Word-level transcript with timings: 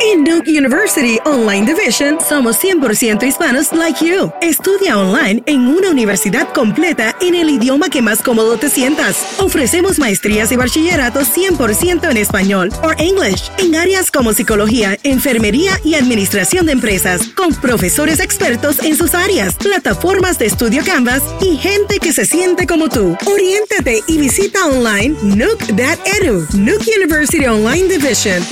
En 0.00 0.24
Duke 0.24 0.50
University 0.50 1.18
Online 1.24 1.66
Division 1.66 2.18
somos 2.26 2.58
100% 2.62 3.22
hispanos 3.22 3.72
like 3.72 4.04
you. 4.04 4.32
Estudia 4.40 4.98
online 4.98 5.42
en 5.46 5.66
una 5.68 5.90
universidad 5.90 6.52
completa 6.52 7.16
en 7.20 7.34
el 7.34 7.50
idioma 7.50 7.88
que 7.88 8.02
más 8.02 8.22
cómodo 8.22 8.56
te 8.56 8.68
sientas. 8.68 9.16
Ofrecemos 9.38 9.98
maestrías 9.98 10.50
y 10.52 10.56
bachilleratos 10.56 11.28
100% 11.36 12.10
en 12.10 12.16
español 12.16 12.70
o 12.82 12.90
English 12.98 13.50
en 13.58 13.74
áreas 13.74 14.10
como 14.10 14.32
psicología, 14.32 14.98
enfermería 15.02 15.80
y 15.84 15.94
administración 15.94 16.66
de 16.66 16.72
empresas, 16.72 17.28
con 17.28 17.54
profesores 17.54 18.20
expertos 18.20 18.80
en 18.82 18.96
sus 18.96 19.14
áreas, 19.14 19.54
plataformas 19.54 20.38
de 20.38 20.46
estudio 20.46 20.82
Canvas 20.84 21.22
y 21.40 21.56
gente 21.56 21.98
que 21.98 22.12
se 22.12 22.26
siente 22.26 22.66
como 22.66 22.88
tú. 22.88 23.16
Oriéntate 23.26 24.02
y 24.06 24.18
visita 24.18 24.66
online 24.66 25.16
Nook.edu. 25.22 26.46
Nook 26.54 26.82
University 26.96 27.46
Online 27.46 27.88
Division 27.88 28.42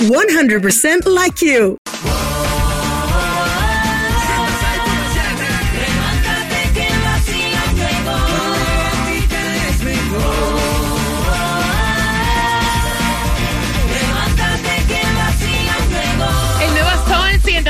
100% 0.65 1.05
like 1.05 1.24
you. 1.41 1.84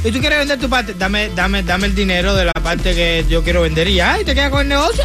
Y 0.04 0.12
tú 0.12 0.20
quieres 0.20 0.38
vender 0.40 0.58
tu 0.58 0.68
parte. 0.68 0.92
Dame, 0.94 1.30
dame, 1.34 1.62
dame 1.62 1.86
el 1.86 1.94
dinero 1.94 2.34
de 2.34 2.44
la 2.44 2.52
parte 2.52 2.94
que 2.94 3.24
yo 3.28 3.42
quiero 3.42 3.62
vender 3.62 3.88
y 3.88 3.94
ya. 3.94 4.20
Y 4.20 4.24
te 4.24 4.34
quedas 4.34 4.50
con 4.50 4.60
el 4.60 4.68
negocio. 4.68 5.02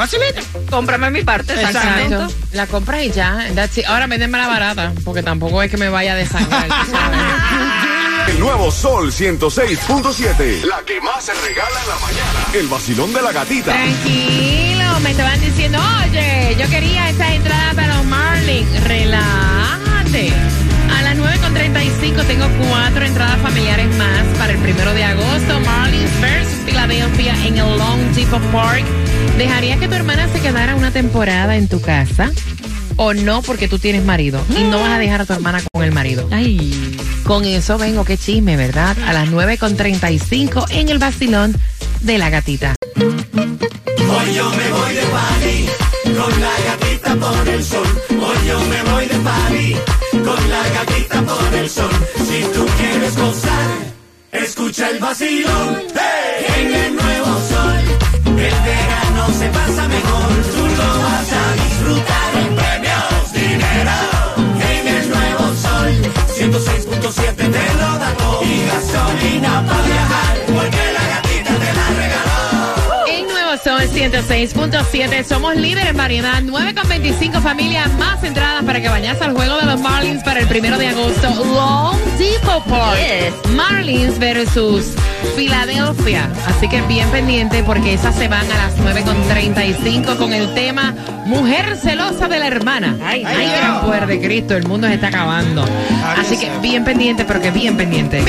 Facilita. 0.00 0.40
Cómprame 0.70 1.10
mi 1.10 1.22
parte, 1.22 1.52
Exacto. 1.52 1.76
exactamente. 1.76 2.14
Exacto. 2.14 2.46
La 2.52 2.66
compras 2.66 3.02
y 3.02 3.10
ya. 3.10 3.48
that's 3.54 3.76
it. 3.76 3.84
Ahora 3.84 4.06
véndeme 4.06 4.38
la 4.38 4.48
barata, 4.48 4.94
porque 5.04 5.22
tampoco 5.22 5.62
es 5.62 5.70
que 5.70 5.76
me 5.76 5.90
vaya 5.90 6.14
a 6.14 6.16
desangrar. 6.16 6.68
El 8.26 8.40
nuevo 8.40 8.70
Sol 8.70 9.12
106.7. 9.12 10.62
La 10.64 10.80
que 10.86 11.02
más 11.02 11.22
se 11.22 11.34
regala 11.34 11.82
en 11.82 11.88
la 11.88 11.96
mañana. 11.96 12.46
El 12.54 12.68
vacilón 12.68 13.12
de 13.12 13.20
la 13.20 13.30
gatita. 13.32 13.72
Tranquilo, 13.72 15.00
me 15.00 15.10
estaban 15.10 15.38
diciendo, 15.38 15.78
oye, 16.06 16.56
yo 16.58 16.66
quería 16.70 17.10
esas 17.10 17.32
entradas 17.32 17.74
para 17.74 17.96
los 17.96 18.04
Marlins. 18.06 18.84
Relájate. 18.84 20.32
A 21.50 21.52
las 21.52 21.72
9.35 21.72 22.26
tengo 22.26 22.46
cuatro 22.68 23.04
entradas 23.04 23.38
familiares 23.40 23.88
más 23.96 24.38
para 24.38 24.52
el 24.52 24.58
primero 24.58 24.94
de 24.94 25.02
agosto. 25.02 25.60
Marlins 25.60 26.20
versus 26.20 26.60
Philadelphia 26.64 27.34
en 27.44 27.58
el 27.58 27.76
Long 27.76 28.00
Depot 28.14 28.42
Park. 28.52 28.84
¿Dejarías 29.36 29.80
que 29.80 29.88
tu 29.88 29.94
hermana 29.94 30.28
se 30.32 30.40
quedara 30.40 30.76
una 30.76 30.92
temporada 30.92 31.56
en 31.56 31.68
tu 31.68 31.80
casa? 31.80 32.30
¿O 32.96 33.14
no 33.14 33.42
porque 33.42 33.66
tú 33.66 33.78
tienes 33.78 34.04
marido? 34.04 34.40
Y 34.56 34.62
no 34.64 34.80
vas 34.80 34.90
a 34.90 34.98
dejar 34.98 35.22
a 35.22 35.24
tu 35.24 35.32
hermana 35.32 35.60
con 35.72 35.82
el 35.82 35.92
marido. 35.92 36.28
Ay. 36.30 36.96
Con 37.24 37.44
eso 37.44 37.78
vengo, 37.78 38.04
qué 38.04 38.16
chisme, 38.16 38.56
¿verdad? 38.56 38.96
A 39.06 39.12
las 39.12 39.28
9.35 39.28 40.66
en 40.70 40.88
el 40.88 40.98
vacilón 40.98 41.56
de 42.00 42.18
la 42.18 42.30
gatita. 42.30 42.76
Hoy 42.96 44.34
yo 44.34 44.50
me 44.50 44.70
voy 44.70 44.94
de 44.94 45.02
party 45.02 45.68
con 46.16 46.40
la 46.40 46.52
gatita 46.66 47.16
por 47.16 47.48
el 47.48 47.64
sol. 47.64 48.19
Si 51.50 52.42
tú 52.54 52.64
quieres 52.78 53.16
gozar, 53.16 53.70
escucha 54.30 54.88
el 54.90 55.00
vacilón. 55.00 55.82
¡Hey! 55.94 56.46
En 56.56 56.74
el 56.74 56.94
nuevo 56.94 57.26
sol, 57.26 57.80
el 58.26 58.34
verano 58.36 59.28
se 59.36 59.48
pasa 59.48 59.88
mejor. 59.88 60.30
Tú 60.54 60.66
lo 60.78 61.02
vas 61.02 61.32
a 61.32 61.52
disfrutar 61.54 62.32
con 62.32 62.54
premios, 62.54 63.32
dinero. 63.32 63.98
En 64.74 64.88
el 64.96 65.08
nuevo 65.10 65.44
sol, 65.56 65.90
106.7 66.38 67.34
te 67.34 67.74
lo 67.74 67.98
da 67.98 68.14
todo. 68.16 68.42
Y 68.44 68.66
gasolina 68.66 69.66
para 69.66 69.82
viajar, 69.82 70.38
porque 70.46 70.92
la 70.92 71.00
regaló. 71.00 71.29
Sol 73.62 73.82
106.7 73.82 75.24
somos 75.24 75.54
líderes 75.54 75.90
en 75.90 75.96
variedad. 75.96 76.42
9.25 76.42 77.42
familias 77.42 77.92
más 77.98 78.24
entradas 78.24 78.64
para 78.64 78.80
que 78.80 78.88
vayas 78.88 79.20
al 79.20 79.34
juego 79.34 79.58
de 79.58 79.66
los 79.66 79.80
Marlins 79.80 80.22
para 80.22 80.40
el 80.40 80.46
primero 80.46 80.78
de 80.78 80.88
agosto. 80.88 81.28
Long 81.28 81.98
Depot 82.18 82.64
Park. 82.64 82.98
Yes. 82.98 83.52
Marlins 83.52 84.18
versus 84.18 84.94
Filadelfia. 85.36 86.30
Así 86.46 86.68
que 86.68 86.80
bien 86.82 87.08
pendiente 87.10 87.62
porque 87.62 87.92
esas 87.92 88.14
se 88.14 88.28
van 88.28 88.50
a 88.50 88.56
las 88.56 88.78
9.35 88.78 90.16
con 90.16 90.32
el 90.32 90.54
tema 90.54 90.94
Mujer 91.26 91.76
celosa 91.76 92.28
de 92.28 92.38
la 92.38 92.46
hermana. 92.46 92.96
Ay, 93.04 93.24
ay, 93.26 93.46
gran 93.46 93.82
poder 93.82 94.06
de 94.06 94.20
Cristo. 94.20 94.56
El 94.56 94.66
mundo 94.66 94.88
se 94.88 94.94
está 94.94 95.08
acabando. 95.08 95.64
Así 96.16 96.38
que 96.38 96.50
bien 96.62 96.84
pendiente, 96.84 97.26
pero 97.26 97.42
que 97.42 97.50
bien 97.50 97.76
pendiente. 97.76 98.24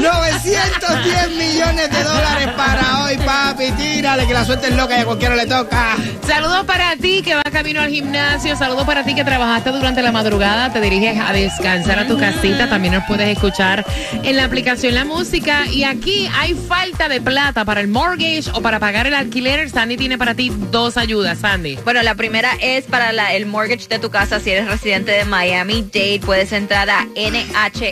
910 0.00 1.30
millones 1.36 1.90
de 1.90 2.02
dólares 2.04 2.48
para 2.56 3.02
hoy, 3.04 3.16
papi. 3.18 3.70
Tírale, 3.72 4.26
que 4.26 4.32
la 4.34 4.44
suerte 4.44 4.68
es 4.68 4.74
loca 4.76 4.96
y 4.96 5.00
a 5.00 5.04
cualquiera 5.04 5.36
le 5.36 5.46
toca. 5.46 5.96
Saludos 6.26 6.64
para 6.64 6.96
ti 6.96 7.22
que 7.22 7.34
vas 7.34 7.44
camino 7.52 7.80
al 7.80 7.90
gimnasio. 7.90 8.56
Saludos 8.56 8.84
para 8.86 9.04
ti 9.04 9.14
que 9.14 9.24
trabajaste 9.24 9.70
durante 9.70 10.00
la 10.02 10.12
madrugada. 10.12 10.72
Te 10.72 10.80
diriges 10.80 11.18
a 11.20 11.32
descansar 11.32 11.98
a 11.98 12.06
tu 12.06 12.18
casita. 12.18 12.68
También 12.68 12.94
nos 12.94 13.04
puedes 13.04 13.28
escuchar 13.28 13.84
en 14.22 14.36
la 14.36 14.44
aplicación 14.44 14.94
La 14.94 15.04
Música. 15.04 15.66
Y 15.66 15.84
aquí 15.84 16.28
hay 16.38 16.54
falta 16.54 17.08
de 17.08 17.20
plata 17.20 17.64
para 17.64 17.80
el 17.80 17.88
mortgage 17.88 18.44
o 18.54 18.62
para 18.62 18.78
pagar 18.80 19.06
el 19.06 19.14
alquiler. 19.14 19.68
Sandy 19.70 19.96
tiene 19.96 20.16
para 20.18 20.34
ti 20.34 20.50
dos 20.70 20.96
ayudas, 20.96 21.38
Sandy. 21.40 21.76
Bueno, 21.84 22.02
la 22.02 22.14
primera 22.14 22.50
es 22.60 22.84
para 22.84 23.12
la- 23.12 23.32
el 23.34 23.46
mortgage 23.46 23.88
de 23.88 23.98
tu 23.98 24.10
casa. 24.10 24.40
Si 24.40 24.50
eres 24.50 24.66
residente 24.68 25.12
de 25.12 25.24
Miami 25.24 25.82
Dade, 25.82 26.20
puedes 26.24 26.52
entrar 26.52 26.88
a 26.90 27.06
nhssf.org 27.14 27.90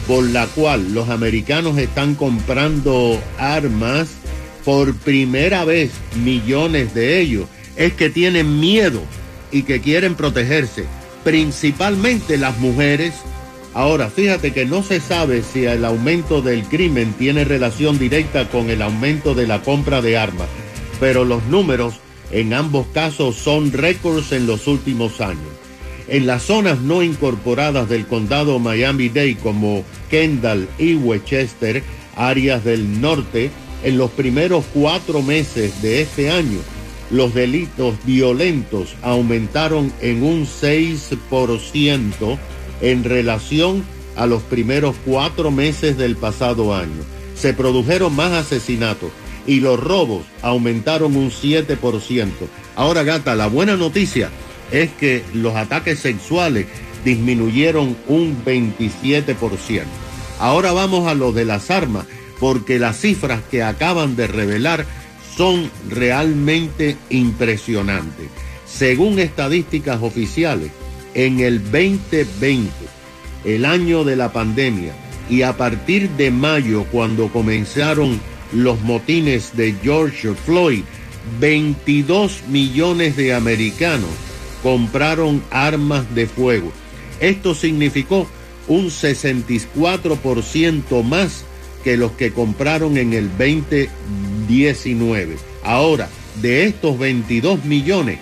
por 0.07 0.23
la 0.23 0.45
cual 0.47 0.93
los 0.93 1.09
americanos 1.09 1.77
están 1.77 2.15
comprando 2.15 3.19
armas 3.37 4.09
por 4.63 4.95
primera 4.95 5.65
vez, 5.65 5.91
millones 6.23 6.93
de 6.93 7.19
ellos, 7.19 7.47
es 7.75 7.93
que 7.93 8.09
tienen 8.09 8.59
miedo 8.59 9.01
y 9.51 9.63
que 9.63 9.81
quieren 9.81 10.15
protegerse, 10.15 10.85
principalmente 11.23 12.37
las 12.37 12.57
mujeres. 12.59 13.13
Ahora, 13.73 14.09
fíjate 14.09 14.53
que 14.53 14.65
no 14.65 14.83
se 14.83 14.99
sabe 14.99 15.43
si 15.43 15.65
el 15.65 15.83
aumento 15.85 16.41
del 16.41 16.63
crimen 16.63 17.13
tiene 17.13 17.43
relación 17.43 17.99
directa 17.99 18.47
con 18.49 18.69
el 18.69 18.81
aumento 18.81 19.35
de 19.35 19.47
la 19.47 19.61
compra 19.61 20.01
de 20.01 20.17
armas, 20.17 20.47
pero 20.99 21.25
los 21.25 21.43
números 21.45 21.95
en 22.31 22.53
ambos 22.53 22.87
casos 22.93 23.35
son 23.35 23.71
récords 23.71 24.31
en 24.31 24.47
los 24.47 24.67
últimos 24.67 25.21
años. 25.21 25.39
En 26.07 26.27
las 26.27 26.43
zonas 26.43 26.81
no 26.81 27.01
incorporadas 27.01 27.89
del 27.89 28.05
condado 28.05 28.59
Miami-Dade 28.59 29.37
como 29.37 29.83
Kendall 30.09 30.67
y 30.77 30.95
Westchester, 30.95 31.83
áreas 32.15 32.63
del 32.63 33.01
norte, 33.01 33.49
en 33.83 33.97
los 33.97 34.11
primeros 34.11 34.65
cuatro 34.73 35.21
meses 35.21 35.81
de 35.81 36.01
este 36.01 36.29
año, 36.31 36.59
los 37.11 37.33
delitos 37.33 37.95
violentos 38.05 38.95
aumentaron 39.01 39.91
en 40.01 40.23
un 40.23 40.45
6% 40.45 42.37
en 42.81 43.03
relación 43.03 43.83
a 44.15 44.25
los 44.25 44.41
primeros 44.43 44.95
cuatro 45.05 45.51
meses 45.51 45.97
del 45.97 46.15
pasado 46.15 46.73
año. 46.73 47.03
Se 47.35 47.53
produjeron 47.53 48.15
más 48.15 48.31
asesinatos 48.31 49.11
y 49.47 49.59
los 49.59 49.79
robos 49.79 50.25
aumentaron 50.41 51.15
un 51.15 51.31
7%. 51.31 52.29
Ahora, 52.75 53.03
gata, 53.03 53.35
la 53.35 53.47
buena 53.47 53.75
noticia 53.75 54.29
es 54.71 54.91
que 54.91 55.23
los 55.33 55.55
ataques 55.55 55.99
sexuales 55.99 56.65
disminuyeron 57.03 57.95
un 58.07 58.43
27%. 58.43 59.83
Ahora 60.39 60.73
vamos 60.73 61.07
a 61.07 61.13
lo 61.13 61.31
de 61.31 61.45
las 61.45 61.71
armas, 61.71 62.05
porque 62.39 62.79
las 62.79 62.99
cifras 62.99 63.41
que 63.49 63.63
acaban 63.63 64.15
de 64.15 64.27
revelar 64.27 64.85
son 65.35 65.69
realmente 65.89 66.97
impresionantes. 67.09 68.27
Según 68.65 69.19
estadísticas 69.19 70.01
oficiales, 70.01 70.71
en 71.13 71.39
el 71.39 71.63
2020, 71.63 72.71
el 73.45 73.65
año 73.65 74.03
de 74.03 74.15
la 74.15 74.33
pandemia, 74.33 74.93
y 75.29 75.43
a 75.43 75.55
partir 75.55 76.09
de 76.11 76.31
mayo, 76.31 76.85
cuando 76.91 77.29
comenzaron 77.29 78.19
los 78.55 78.81
motines 78.81 79.55
de 79.57 79.75
George 79.83 80.33
Floyd, 80.33 80.83
22 81.39 82.43
millones 82.47 83.15
de 83.17 83.33
americanos 83.33 84.11
compraron 84.63 85.43
armas 85.51 86.15
de 86.15 86.25
fuego. 86.27 86.71
Esto 87.19 87.53
significó 87.53 88.25
un 88.67 88.87
64% 88.87 91.03
más 91.03 91.43
que 91.83 91.97
los 91.97 92.13
que 92.13 92.31
compraron 92.31 92.97
en 92.97 93.13
el 93.13 93.29
2019. 93.29 95.37
Ahora, 95.63 96.09
de 96.41 96.63
estos 96.65 96.97
22 96.97 97.63
millones, 97.65 98.17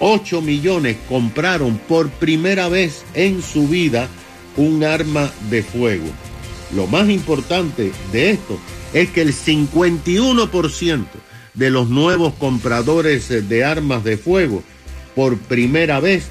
8 0.00 0.42
millones 0.42 0.98
compraron 1.08 1.78
por 1.88 2.10
primera 2.10 2.68
vez 2.68 3.06
en 3.14 3.40
su 3.42 3.66
vida 3.68 4.08
un 4.56 4.84
arma 4.84 5.32
de 5.48 5.62
fuego. 5.62 6.04
Lo 6.74 6.86
más 6.86 7.08
importante 7.08 7.90
de 8.12 8.30
esto 8.30 8.60
es 8.92 9.10
que 9.10 9.22
el 9.22 9.32
51% 9.32 11.04
de 11.54 11.70
los 11.70 11.88
nuevos 11.88 12.34
compradores 12.34 13.28
de 13.48 13.64
armas 13.64 14.04
de 14.04 14.16
fuego 14.16 14.62
por 15.14 15.38
primera 15.38 16.00
vez 16.00 16.26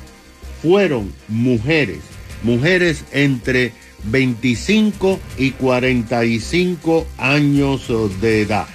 fueron 0.62 1.12
mujeres, 1.28 2.00
mujeres 2.44 3.04
entre 3.12 3.74
25 4.06 5.19
y 5.38 5.52
45 5.52 7.07
años 7.18 7.88
de 8.22 8.42
edad. 8.42 8.68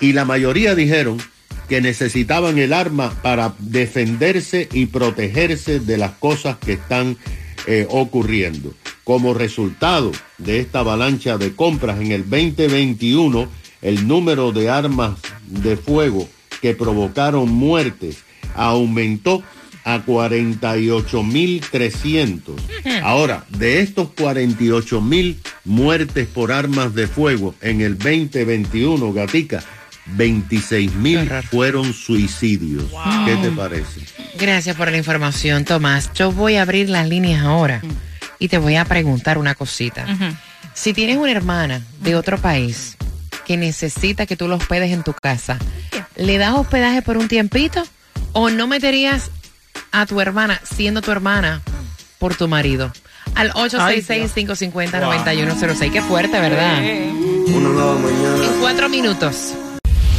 Y 0.00 0.12
la 0.12 0.24
mayoría 0.24 0.74
dijeron 0.74 1.18
que 1.68 1.80
necesitaban 1.80 2.58
el 2.58 2.72
arma 2.72 3.14
para 3.22 3.54
defenderse 3.58 4.68
y 4.72 4.86
protegerse 4.86 5.80
de 5.80 5.96
las 5.96 6.12
cosas 6.12 6.56
que 6.58 6.72
están 6.74 7.16
eh, 7.66 7.86
ocurriendo. 7.90 8.74
Como 9.04 9.34
resultado 9.34 10.12
de 10.38 10.60
esta 10.60 10.80
avalancha 10.80 11.38
de 11.38 11.54
compras 11.54 12.00
en 12.00 12.12
el 12.12 12.28
2021, 12.28 13.48
el 13.82 14.06
número 14.06 14.52
de 14.52 14.70
armas 14.70 15.18
de 15.46 15.76
fuego 15.76 16.28
que 16.60 16.74
provocaron 16.74 17.50
muertes 17.50 18.18
aumentó 18.54 19.42
a 19.84 20.04
48.300. 20.04 22.54
Ahora, 23.02 23.44
de 23.48 23.80
estos 23.80 24.10
48.000 24.10 25.38
muertes 25.64 26.28
por 26.28 26.52
armas 26.52 26.94
de 26.94 27.08
fuego 27.08 27.56
en 27.60 27.80
el 27.80 27.98
2021, 27.98 29.12
Gatica, 29.12 29.64
26.000 30.16 31.42
fueron 31.44 31.92
suicidios. 31.92 32.84
¿Qué 33.24 33.36
te 33.36 33.50
parece? 33.50 34.00
Gracias 34.38 34.76
por 34.76 34.90
la 34.90 34.96
información, 34.96 35.64
Tomás. 35.64 36.10
Yo 36.14 36.32
voy 36.32 36.56
a 36.56 36.62
abrir 36.62 36.88
las 36.88 37.08
líneas 37.08 37.44
ahora 37.44 37.82
y 38.38 38.48
te 38.48 38.58
voy 38.58 38.76
a 38.76 38.84
preguntar 38.84 39.38
una 39.38 39.54
cosita. 39.54 40.06
Si 40.74 40.92
tienes 40.92 41.18
una 41.18 41.30
hermana 41.30 41.82
de 42.00 42.16
otro 42.16 42.38
país 42.38 42.96
que 43.46 43.56
necesita 43.56 44.26
que 44.26 44.36
tú 44.36 44.48
los 44.48 44.62
hospedes 44.62 44.92
en 44.92 45.02
tu 45.02 45.12
casa, 45.12 45.58
¿le 46.16 46.38
das 46.38 46.54
hospedaje 46.54 47.02
por 47.02 47.16
un 47.16 47.28
tiempito 47.28 47.82
o 48.32 48.50
no 48.50 48.66
meterías 48.66 49.30
a 49.92 50.06
tu 50.06 50.20
hermana, 50.20 50.60
siendo 50.64 51.02
tu 51.02 51.10
hermana, 51.10 51.60
por 52.18 52.34
tu 52.34 52.48
marido? 52.48 52.92
Al 53.34 53.52
866-550-9106. 53.52 55.92
Qué 55.92 56.02
fuerte, 56.02 56.40
¿verdad? 56.40 56.84
En 56.84 57.12
cuatro 58.60 58.88
minutos. 58.88 59.54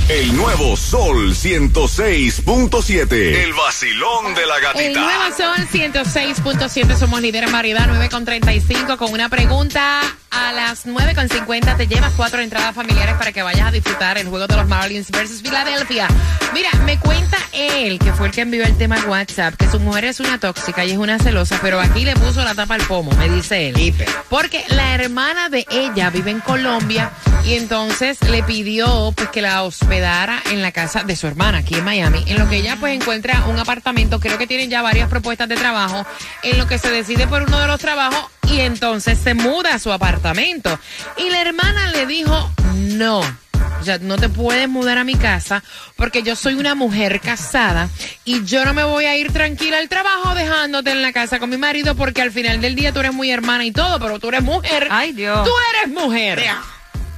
El 0.09 0.35
nuevo 0.35 0.75
Sol 0.75 1.33
106.7. 1.33 3.13
El 3.13 3.53
vacilón 3.53 4.35
de 4.35 4.45
la 4.45 4.57
El 4.57 4.61
gatita. 4.61 4.99
nuevo 4.99 5.23
Sol 5.35 5.67
106.7, 5.71 6.97
somos 6.97 7.21
líderes 7.21 7.49
variedad, 7.51 7.87
9.35 7.87 8.97
con 8.97 9.13
una 9.13 9.29
pregunta. 9.29 10.01
A 10.29 10.51
las 10.51 10.87
9.50 10.87 11.77
te 11.77 11.87
llevas 11.87 12.11
cuatro 12.17 12.41
entradas 12.41 12.75
familiares 12.75 13.15
para 13.15 13.31
que 13.31 13.43
vayas 13.43 13.67
a 13.67 13.71
disfrutar 13.71 14.17
el 14.17 14.27
juego 14.27 14.47
de 14.47 14.57
los 14.57 14.67
Marlins 14.67 15.09
versus 15.11 15.41
Filadelfia. 15.41 16.07
Mira, 16.53 16.69
me 16.85 16.99
cuenta 16.99 17.37
él, 17.53 17.99
que 17.99 18.11
fue 18.13 18.27
el 18.27 18.33
que 18.33 18.41
envió 18.41 18.65
el 18.65 18.75
tema 18.75 18.97
WhatsApp, 19.07 19.53
que 19.55 19.69
su 19.69 19.79
mujer 19.79 20.05
es 20.05 20.19
una 20.19 20.39
tóxica 20.39 20.83
y 20.85 20.91
es 20.91 20.97
una 20.97 21.19
celosa, 21.19 21.59
pero 21.61 21.79
aquí 21.79 22.03
le 22.03 22.15
puso 22.15 22.43
la 22.43 22.55
tapa 22.55 22.73
al 22.73 22.81
pomo, 22.81 23.11
me 23.11 23.29
dice 23.29 23.69
él. 23.69 23.93
Porque 24.27 24.65
la 24.69 24.95
hermana 24.95 25.49
de 25.49 25.67
ella 25.69 26.09
vive 26.09 26.31
en 26.31 26.39
Colombia 26.39 27.11
y 27.45 27.53
entonces 27.53 28.17
le 28.27 28.41
pidió 28.41 29.13
pues 29.15 29.29
que 29.29 29.41
la 29.41 29.61
hospede 29.61 29.92
hospedara 29.93 30.41
en 30.49 30.63
la 30.63 30.71
casa 30.71 31.03
de 31.03 31.15
su 31.15 31.27
hermana 31.27 31.59
aquí 31.59 31.75
en 31.75 31.83
Miami, 31.83 32.23
en 32.25 32.39
lo 32.39 32.49
que 32.49 32.55
ella 32.55 32.77
pues 32.79 32.95
encuentra 32.95 33.45
un 33.45 33.59
apartamento, 33.59 34.19
creo 34.19 34.39
que 34.39 34.47
tienen 34.47 34.67
ya 34.67 34.81
varias 34.81 35.07
propuestas 35.07 35.47
de 35.47 35.55
trabajo, 35.55 36.03
en 36.41 36.57
lo 36.57 36.65
que 36.65 36.79
se 36.79 36.89
decide 36.89 37.27
por 37.27 37.43
uno 37.43 37.59
de 37.59 37.67
los 37.67 37.79
trabajos 37.79 38.25
y 38.49 38.61
entonces 38.61 39.19
se 39.19 39.35
muda 39.35 39.75
a 39.75 39.79
su 39.79 39.91
apartamento. 39.93 40.79
Y 41.17 41.29
la 41.29 41.41
hermana 41.41 41.91
le 41.91 42.07
dijo, 42.07 42.51
no. 42.73 43.19
O 43.19 43.83
sea, 43.85 43.99
no 43.99 44.17
te 44.17 44.29
puedes 44.29 44.67
mudar 44.67 44.97
a 44.97 45.03
mi 45.03 45.13
casa 45.13 45.63
porque 45.95 46.23
yo 46.23 46.35
soy 46.35 46.55
una 46.55 46.73
mujer 46.73 47.19
casada 47.19 47.87
y 48.25 48.43
yo 48.45 48.65
no 48.65 48.73
me 48.73 48.83
voy 48.83 49.05
a 49.05 49.15
ir 49.15 49.31
tranquila 49.31 49.77
al 49.77 49.89
trabajo 49.89 50.33
dejándote 50.33 50.89
en 50.89 51.03
la 51.03 51.13
casa 51.13 51.37
con 51.37 51.51
mi 51.51 51.57
marido 51.57 51.93
porque 51.93 52.23
al 52.23 52.31
final 52.31 52.61
del 52.61 52.73
día 52.73 52.93
tú 52.93 53.01
eres 53.01 53.13
muy 53.13 53.29
hermana 53.29 53.63
y 53.63 53.71
todo, 53.71 53.99
pero 53.99 54.17
tú 54.17 54.29
eres 54.29 54.41
mujer. 54.41 54.87
Ay, 54.89 55.11
Dios. 55.11 55.43
Tú 55.43 55.51
eres 55.75 55.93
mujer. 55.93 56.43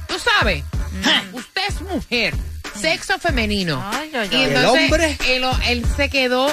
Tú 0.08 0.16
sabes, 0.18 0.62
usted 1.32 1.62
es 1.68 1.80
mujer, 1.82 2.34
sexo 2.76 3.18
femenino. 3.18 3.82
Ay, 3.92 4.10
ay, 4.14 4.28
y 4.30 4.34
ay. 4.36 4.42
entonces 4.44 4.80
¿El 4.82 4.84
hombre? 4.84 5.18
Él, 5.28 5.44
él 5.68 5.84
se 5.96 6.08
quedó 6.08 6.48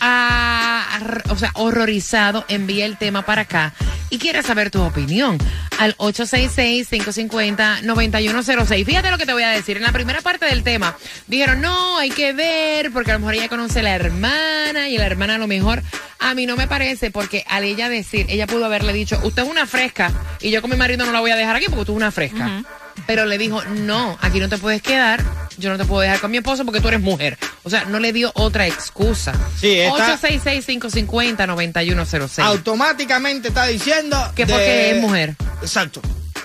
ah, 0.00 0.86
ar- 0.92 1.22
o 1.30 1.36
sea, 1.36 1.50
horrorizado, 1.54 2.44
envía 2.48 2.84
el 2.86 2.96
tema 2.98 3.22
para 3.22 3.42
acá 3.42 3.72
y 4.10 4.18
quiere 4.18 4.42
saber 4.42 4.70
tu 4.70 4.82
opinión 4.82 5.38
al 5.78 5.96
866-550-9106. 5.96 8.84
Fíjate 8.84 9.10
lo 9.10 9.18
que 9.18 9.26
te 9.26 9.32
voy 9.32 9.42
a 9.42 9.50
decir. 9.50 9.76
En 9.76 9.82
la 9.82 9.92
primera 9.92 10.20
parte 10.20 10.46
del 10.46 10.62
tema 10.62 10.96
dijeron, 11.26 11.60
no, 11.60 11.98
hay 11.98 12.10
que 12.10 12.32
ver 12.32 12.90
porque 12.92 13.10
a 13.10 13.14
lo 13.14 13.20
mejor 13.20 13.34
ella 13.34 13.48
conoce 13.48 13.80
a 13.80 13.84
la 13.84 13.94
hermana 13.94 14.88
y 14.88 14.98
la 14.98 15.06
hermana 15.06 15.36
a 15.36 15.38
lo 15.38 15.46
mejor 15.46 15.82
a 16.18 16.34
mí 16.34 16.46
no 16.46 16.56
me 16.56 16.66
parece 16.68 17.10
porque 17.10 17.44
al 17.48 17.64
ella 17.64 17.88
decir, 17.88 18.26
ella 18.28 18.46
pudo 18.46 18.66
haberle 18.66 18.92
dicho, 18.92 19.18
usted 19.24 19.42
es 19.42 19.48
una 19.48 19.66
fresca 19.66 20.12
y 20.40 20.50
yo 20.50 20.60
con 20.60 20.70
mi 20.70 20.76
marido 20.76 21.04
no 21.06 21.12
la 21.12 21.20
voy 21.20 21.30
a 21.30 21.36
dejar 21.36 21.56
aquí 21.56 21.66
porque 21.68 21.84
tú 21.86 21.92
eres 21.92 22.02
una 22.02 22.10
fresca. 22.12 22.62
Pero 23.06 23.24
le 23.24 23.38
dijo, 23.38 23.64
no, 23.64 24.18
aquí 24.20 24.38
no 24.38 24.48
te 24.50 24.58
puedes 24.58 24.82
quedar, 24.82 25.24
yo 25.58 25.70
no 25.70 25.78
te 25.78 25.84
puedo 25.84 26.00
dejar 26.00 26.20
con 26.20 26.30
mi 26.30 26.38
esposo 26.38 26.64
porque 26.64 26.80
tú 26.80 26.88
eres 26.88 27.00
mujer. 27.00 27.38
O 27.62 27.70
sea, 27.70 27.84
no 27.84 27.98
le 28.00 28.12
dio 28.12 28.32
otra 28.34 28.66
excusa. 28.66 29.32
Sí, 29.60 29.78
está- 29.78 30.18
866-550-9106. 30.20 32.44
Automáticamente 32.44 33.48
está 33.48 33.66
diciendo 33.66 34.16
Que 34.34 34.46
de- 34.46 34.52
porque 34.52 34.90
es 34.92 35.00
mujer. 35.00 35.36
Exacto. 35.62 36.00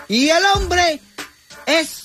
Y 0.08 0.30
el 0.30 0.44
hombre 0.56 1.00
es 1.66 2.04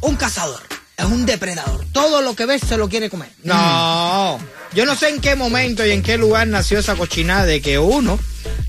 un 0.00 0.16
cazador, 0.16 0.62
es 0.96 1.04
un 1.04 1.26
depredador. 1.26 1.84
Todo 1.92 2.22
lo 2.22 2.34
que 2.34 2.46
ve 2.46 2.58
se 2.58 2.76
lo 2.76 2.88
quiere 2.88 3.10
comer. 3.10 3.30
No, 3.42 4.38
yo 4.74 4.86
no 4.86 4.94
sé 4.96 5.08
en 5.10 5.20
qué 5.20 5.34
momento 5.36 5.84
y 5.84 5.90
en 5.90 6.02
qué 6.02 6.16
lugar 6.18 6.46
nació 6.46 6.78
esa 6.78 6.94
cochinada 6.96 7.44
de 7.46 7.60
que 7.60 7.78
uno 7.78 8.18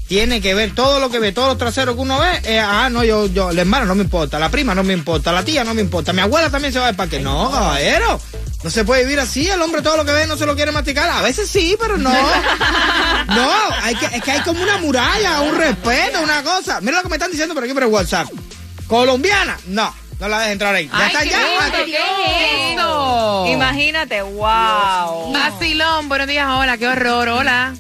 tiene 0.08 0.40
que 0.42 0.54
ver 0.54 0.74
todo 0.76 1.00
lo 1.00 1.10
que 1.10 1.20
ve, 1.20 1.32
todos 1.32 1.48
los 1.50 1.58
traseros 1.58 1.96
que 1.96 2.02
uno 2.02 2.20
ve. 2.20 2.42
eh, 2.44 2.60
ah, 2.60 2.90
no, 2.92 3.04
yo, 3.04 3.26
yo, 3.28 3.52
la 3.52 3.62
hermana 3.62 3.86
no 3.86 3.96
me 3.96 4.04
importa, 4.04 4.38
la 4.40 4.50
prima 4.50 4.76
no 4.76 4.84
me 4.84 4.94
importa, 4.94 5.32
la 5.32 5.44
tía 5.44 5.64
no 5.64 5.74
me 5.74 5.82
importa, 5.82 6.14
mi 6.14 6.22
abuela 6.22 6.50
también 6.50 6.72
se 6.74 6.80
va 6.80 6.88
del 6.88 6.96
parque. 6.96 7.20
No, 7.20 7.50
caballero. 7.52 8.20
No 8.64 8.72
se 8.72 8.84
puede 8.84 9.04
vivir 9.04 9.20
así, 9.20 9.48
el 9.48 9.62
hombre 9.62 9.84
todo 9.84 9.96
lo 9.98 10.06
que 10.06 10.12
ve 10.12 10.26
no 10.26 10.38
se 10.38 10.46
lo 10.48 10.56
quiere 10.56 10.72
masticar. 10.72 11.08
A 11.10 11.22
veces 11.22 11.48
sí, 11.50 11.76
pero 11.80 11.98
no. 11.98 12.12
No, 13.28 13.52
hay 13.82 13.96
que, 13.96 14.06
es 14.08 14.22
que 14.24 14.32
hay 14.32 14.42
como 14.42 14.62
una 14.62 14.78
muralla, 14.78 15.42
un 15.42 15.56
respeto, 15.56 16.22
una 16.22 16.44
cosa. 16.44 16.80
Mira 16.82 16.98
lo 16.98 17.04
que 17.04 17.10
me 17.10 17.16
están 17.16 17.32
diciendo 17.32 17.54
por 17.56 17.64
aquí 17.64 17.74
por 17.74 17.84
el 17.84 17.90
WhatsApp. 17.90 18.28
Colombiana, 18.88 19.58
no, 19.68 19.94
no 20.20 20.28
la 20.28 20.40
dejes 20.40 20.54
entrar 20.54 20.76
ahí. 20.76 20.88
Ya 20.88 20.98
Ay, 21.00 21.08
está 21.08 21.24
qué 21.24 21.30
ya. 21.30 21.38
lindo, 21.40 21.78
Aquí- 21.78 21.92
¿qué 21.92 21.98
es 21.98 22.72
esto? 22.72 23.46
Imagínate, 23.48 24.22
wow. 24.22 25.34
Vacilón, 25.34 26.08
buenos 26.10 26.28
días, 26.28 26.48
hola, 26.50 26.78
qué 26.78 26.88
horror, 26.88 27.28
hola. 27.30 27.74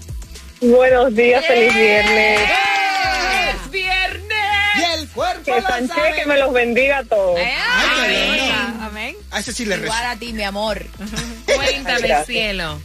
Buenos 0.61 1.13
días, 1.15 1.45
feliz 1.45 1.73
viernes. 1.73 2.39
¡Es 2.41 3.71
viernes! 3.71 4.25
Y 4.79 4.99
el 5.01 5.07
cuerpo 5.09 5.43
Que 5.43 5.61
Sánchez 5.61 5.95
sabe. 5.95 6.13
que 6.15 6.25
me 6.25 6.37
los 6.37 6.53
bendiga 6.53 6.99
a 6.99 7.03
todos. 7.03 7.39
Ay, 7.39 7.51
qué 8.07 8.37
lindo. 8.37 8.83
Amén. 8.83 9.15
A 9.31 9.39
ese 9.39 9.51
sí 9.53 9.65
le 9.65 9.75
rezo. 9.75 9.85
Igual 9.87 10.05
a 10.05 10.15
ti, 10.15 10.33
mi 10.33 10.43
amor. 10.43 10.85
Cuéntame, 11.45 11.99
Gracias. 12.07 12.25
cielo. 12.27 12.79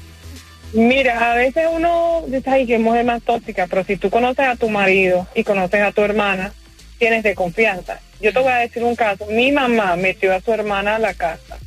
Mira, 0.73 1.33
a 1.33 1.35
veces 1.35 1.67
uno 1.71 2.23
dice, 2.29 2.49
ay, 2.51 2.67
que 2.67 2.79
mujer 2.79 3.05
más 3.05 3.23
tóxica, 3.23 3.67
pero 3.67 3.83
si 3.85 3.97
tú 3.97 4.09
conoces 4.11 4.47
a 4.47 4.57
tu 4.57 4.69
marido 4.69 5.27
y 5.35 5.43
conoces 5.43 5.83
a 5.83 5.91
tu 5.93 6.03
hermana, 6.03 6.53
tienes 6.99 7.23
de 7.25 7.35
confianza. 7.35 8.01
Yo 8.21 8.33
te 8.33 8.39
voy 8.39 8.53
a 8.53 8.57
decir 8.57 8.83
un 8.85 8.95
caso. 8.95 9.27
Mi 9.27 9.51
mamá 9.51 9.97
metió 9.97 10.35
a 10.35 10.41
su 10.41 10.53
hermana 10.53 10.97
a 10.97 10.99
la 10.99 11.15
casa. 11.15 11.59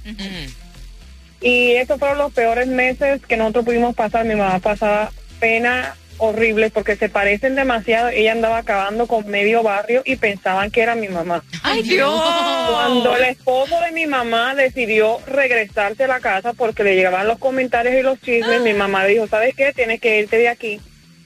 Y 1.42 1.72
esos 1.72 2.00
fueron 2.00 2.18
los 2.20 2.32
peores 2.32 2.68
meses 2.68 3.22
que 3.28 3.36
nosotros 3.36 3.66
pudimos 3.66 3.94
pasar. 3.96 4.24
Mi 4.26 4.36
mamá 4.36 4.60
pasaba 4.60 5.12
pena 5.44 5.98
horrible 6.20 6.70
porque 6.70 6.96
se 6.96 7.10
parecen 7.10 7.56
demasiado. 7.56 8.08
Ella 8.08 8.32
andaba 8.32 8.60
acabando 8.60 9.08
con 9.08 9.28
medio 9.28 9.62
barrio 9.62 10.02
y 10.06 10.16
pensaban 10.16 10.72
que 10.72 10.80
era 10.80 10.96
mi 10.96 11.10
mamá. 11.10 11.44
Ay, 11.64 11.84
Dios. 11.84 12.14
Cuando 12.70 13.14
el 13.18 13.26
esposo 13.26 13.78
de 13.82 13.92
mi 13.92 14.06
mamá 14.06 14.56
decidió 14.56 15.20
regresarse 15.28 16.06
a 16.06 16.08
la 16.08 16.22
casa 16.22 16.54
porque 16.54 16.86
le 16.86 16.96
llegaban 16.96 17.28
los 17.28 17.40
comentarios 17.40 17.94
y 17.94 18.04
los 18.04 18.22
chismes, 18.22 18.62
mi 18.62 18.74
mamá 18.74 19.04
dijo, 19.06 19.28
¿sabes 19.28 19.54
qué? 19.54 19.74
Tienes 19.74 20.00
que 20.00 20.22
irte 20.22 20.38
de 20.38 20.48
aquí. 20.48 20.80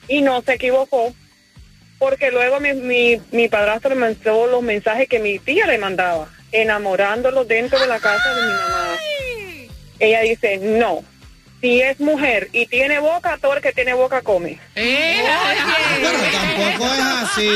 Y 0.07 0.21
no 0.21 0.41
se 0.41 0.53
equivocó 0.53 1.13
porque 1.99 2.31
luego 2.31 2.59
mi, 2.59 2.73
mi, 2.73 3.21
mi 3.31 3.49
padrastro 3.49 3.91
le 3.91 3.97
mandó 3.97 4.47
los 4.47 4.63
mensajes 4.63 5.07
que 5.07 5.19
mi 5.19 5.37
tía 5.37 5.67
le 5.67 5.77
mandaba, 5.77 6.27
enamorándolo 6.51 7.45
dentro 7.45 7.79
de 7.79 7.85
la 7.85 7.99
casa 7.99 8.33
de 8.33 8.41
mi 8.41 8.51
mamá. 8.51 8.97
Ella 9.99 10.21
dice, 10.21 10.57
no, 10.57 11.03
si 11.61 11.81
es 11.81 11.99
mujer 11.99 12.49
y 12.53 12.65
tiene 12.67 12.99
boca, 12.99 13.37
todo 13.41 13.55
el 13.55 13.61
que 13.61 13.73
tiene 13.73 13.93
boca 13.93 14.21
come. 14.21 14.59
Eh, 14.75 15.23
Pero 16.01 16.19
tampoco 16.31 16.93
es 16.93 16.99
así. 16.99 17.49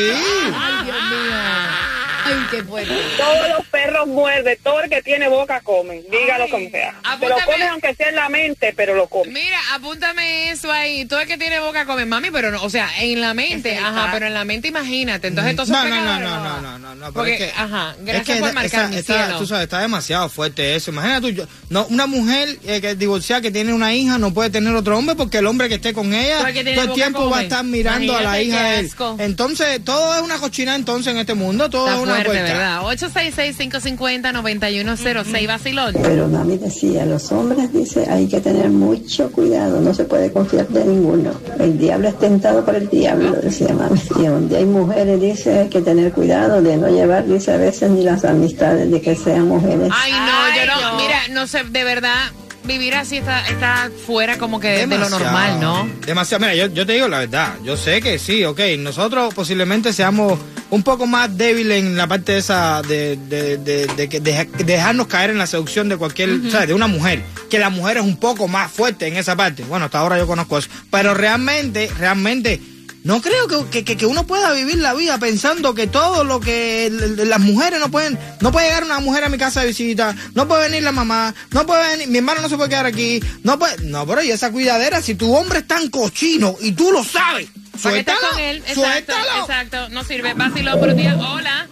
Ay, 0.55 0.85
Dios 0.85 0.97
mío. 1.09 1.90
Ay, 2.31 2.47
qué 2.51 2.63
fuerte. 2.63 2.93
Todos 3.17 3.49
los 3.57 3.67
perros 3.67 4.07
muerden, 4.07 4.57
todo 4.63 4.81
el 4.81 4.89
que 4.89 5.01
tiene 5.01 5.27
boca 5.29 5.61
come, 5.61 6.01
dígalo 6.11 6.49
como 6.49 6.69
sea. 6.69 6.95
Apúntame. 7.03 7.41
come 7.45 7.67
aunque 7.67 7.95
sea 7.95 8.09
en 8.09 8.15
la 8.15 8.29
mente, 8.29 8.73
pero 8.75 8.95
lo 8.95 9.07
come. 9.07 9.31
Mira, 9.31 9.57
apúntame 9.73 10.51
eso 10.51 10.71
ahí. 10.71 11.05
Todo 11.05 11.19
el 11.21 11.27
que 11.27 11.37
tiene 11.37 11.59
boca 11.59 11.85
come 11.85 12.05
mami, 12.05 12.29
pero 12.31 12.51
no, 12.51 12.63
o 12.63 12.69
sea, 12.69 12.89
en 13.01 13.21
la 13.21 13.33
mente, 13.33 13.77
ajá, 13.77 14.09
pero 14.11 14.27
en 14.27 14.33
la 14.33 14.45
mente 14.45 14.67
imagínate. 14.67 15.27
Entonces, 15.27 15.51
entonces 15.51 15.75
No, 15.75 15.85
no, 15.87 15.95
no, 15.95 16.19
no, 16.19 16.39
no, 16.39 16.61
no, 16.61 16.79
no, 16.79 16.95
no, 16.95 17.01
pero 17.01 17.13
Porque, 17.13 17.33
es 17.33 17.39
que- 17.53 17.59
ajá, 17.59 17.95
es 17.99 18.05
gracias 18.05 18.25
que 18.37 18.39
por 18.41 18.49
esa- 18.49 18.53
marcar 18.59 18.89
mi 18.89 18.95
esa- 18.97 19.13
cielo. 19.25 19.37
Tú 19.39 19.47
sabes, 19.47 19.63
está 19.63 19.79
demasiado 19.79 20.29
fuerte 20.29 20.75
eso. 20.75 20.91
Imagínate 20.91 21.21
tú, 21.21 21.29
yo- 21.29 21.47
no, 21.69 21.85
una 21.87 22.05
mujer 22.07 22.57
eh, 22.65 22.81
que 22.81 22.91
es 22.91 22.99
divorciada, 22.99 23.41
que 23.41 23.51
tiene 23.51 23.73
una 23.73 23.93
hija, 23.93 24.17
no 24.17 24.33
puede 24.33 24.49
tener 24.49 24.73
otro 24.75 24.97
hombre 24.97 25.15
porque 25.15 25.39
el 25.39 25.47
hombre 25.47 25.69
que 25.69 25.75
esté 25.75 25.93
con 25.93 26.13
ella 26.13 26.39
Todo 26.39 26.83
el 26.85 26.93
tiempo 26.93 27.29
va 27.29 27.39
a 27.39 27.43
estar 27.43 27.63
mirando 27.63 28.15
a 28.15 28.21
la 28.21 28.41
hija 28.41 28.63
de 28.63 28.79
él. 28.81 28.91
Entonces, 29.19 29.83
todo 29.83 30.15
es 30.15 30.21
una 30.21 30.37
cochina 30.37 30.75
entonces 30.75 31.13
en 31.13 31.19
este 31.19 31.33
mundo, 31.33 31.69
todo 31.69 31.85
Está 31.87 31.97
es 31.97 32.03
una 32.03 32.20
fuerte. 32.25 32.53
¿verdad? 32.53 32.81
866-550-9106, 32.81 35.47
vacilón. 35.47 35.95
Pero 36.01 36.27
mami 36.27 36.57
decía, 36.57 37.05
los 37.05 37.31
hombres, 37.31 37.71
dice, 37.73 38.05
hay 38.09 38.27
que 38.27 38.39
tener 38.41 38.69
mucho 38.69 39.31
cuidado, 39.31 39.79
no 39.81 39.93
se 39.93 40.05
puede 40.05 40.31
confiar 40.31 40.67
de 40.67 40.83
ninguno. 40.85 41.31
El 41.59 41.77
diablo 41.77 42.07
es 42.09 42.17
tentado 42.19 42.65
por 42.65 42.75
el 42.75 42.89
diablo, 42.89 43.31
decía 43.33 43.73
mami. 43.73 43.99
Y 44.19 44.25
donde 44.25 44.57
hay 44.57 44.65
mujeres, 44.65 45.21
dice, 45.21 45.59
hay 45.59 45.69
que 45.69 45.81
tener 45.81 46.11
cuidado 46.11 46.61
de 46.61 46.77
no 46.77 46.89
llevar, 46.89 47.25
dice, 47.25 47.53
a 47.53 47.57
veces 47.57 47.89
ni 47.91 48.03
las 48.03 48.25
amistades 48.25 48.91
de 48.91 49.01
que 49.01 49.15
sean 49.15 49.47
mujeres. 49.47 49.89
Ay, 49.91 50.11
no, 50.11 50.17
Ay, 50.19 50.59
yo 50.59 50.65
no, 50.65 50.81
no. 50.91 50.97
mira, 50.97 51.19
no 51.31 51.47
sé, 51.47 51.63
de 51.63 51.83
verdad, 51.83 52.31
vivir 52.63 52.95
así 52.95 53.17
está, 53.17 53.47
está 53.47 53.89
fuera 54.05 54.37
como 54.37 54.59
que 54.59 54.85
de 54.87 54.97
lo 54.97 55.09
normal, 55.09 55.59
¿no? 55.59 55.89
Demasiado. 56.05 56.41
Mira, 56.41 56.55
yo, 56.55 56.67
yo 56.67 56.85
te 56.85 56.93
digo 56.93 57.07
la 57.07 57.19
verdad. 57.19 57.55
Yo 57.63 57.77
sé 57.77 58.01
que 58.01 58.19
sí, 58.19 58.43
ok. 58.43 58.59
Nosotros 58.79 59.33
posiblemente 59.33 59.93
seamos 59.93 60.39
un 60.71 60.81
poco 60.83 61.05
más 61.05 61.37
débiles 61.37 61.79
en 61.83 61.95
la 61.95 62.07
parte 62.07 62.37
esa 62.37 62.81
de, 62.81 63.17
de, 63.29 63.57
de, 63.57 63.85
de 63.87 64.09
que 64.09 64.19
deja- 64.19 64.45
dejarnos 64.65 65.05
caer 65.07 65.29
en 65.29 65.37
la 65.37 65.45
seducción 65.45 65.87
de 65.89 65.97
cualquier. 65.97 66.29
De 66.41 66.73
una 66.73 66.87
mujer. 66.87 67.23
Que 67.49 67.59
la 67.59 67.69
mujer 67.69 67.97
es 67.97 68.03
un 68.03 68.17
poco 68.17 68.47
más 68.47 68.71
fuerte 68.71 69.05
en 69.07 69.17
esa 69.17 69.35
parte. 69.35 69.63
Bueno, 69.63 69.85
hasta 69.85 69.99
ahora 69.99 70.17
yo 70.17 70.25
conozco 70.25 70.57
eso. 70.57 70.69
Pero 70.89 71.13
realmente, 71.13 71.89
realmente. 71.99 72.59
No 73.03 73.19
creo 73.19 73.47
que, 73.71 73.83
que- 73.83 73.97
que, 73.97 74.05
uno 74.05 74.27
pueda 74.27 74.53
vivir 74.53 74.77
la 74.77 74.93
vida 74.93 75.17
pensando 75.17 75.73
que 75.73 75.87
todo 75.87 76.23
lo 76.23 76.39
que 76.39 76.89
las 77.25 77.39
mujeres 77.39 77.79
no 77.79 77.89
pueden, 77.89 78.17
no 78.41 78.51
puede 78.51 78.67
llegar 78.67 78.83
una 78.83 78.99
mujer 78.99 79.23
a 79.23 79.29
mi 79.29 79.39
casa 79.39 79.61
de 79.61 79.67
visita, 79.69 80.15
no 80.35 80.47
puede 80.47 80.69
venir 80.69 80.83
la 80.83 80.91
mamá, 80.91 81.33
no 81.49 81.65
puede 81.65 81.87
venir, 81.97 82.09
mi 82.09 82.19
hermano 82.19 82.41
no 82.41 82.49
se 82.49 82.57
puede 82.57 82.69
quedar 82.69 82.85
aquí, 82.85 83.19
no 83.43 83.57
puede, 83.57 83.77
no, 83.85 84.05
pero 84.05 84.21
y 84.21 84.29
esa 84.29 84.51
cuidadera, 84.51 85.01
si 85.01 85.15
tu 85.15 85.33
hombre 85.35 85.59
es 85.59 85.67
tan 85.67 85.89
cochino 85.89 86.55
y 86.61 86.73
tú 86.73 86.91
lo 86.91 87.03
sabes, 87.03 87.47
¿Para 87.47 87.49
qué 87.49 87.49
estás 87.49 87.60
suéltalo, 87.77 88.19
con 88.31 88.39
él? 88.39 88.57
Exacto, 88.57 88.81
suéltalo. 89.13 89.41
exacto, 89.41 89.89
no 89.89 90.03
sirve. 90.03 90.33
Vacilón, 90.33 90.79
buenos 90.79 90.97
días, 90.97 91.15
hola. 91.17 91.67